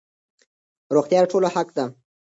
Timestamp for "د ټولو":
1.23-1.47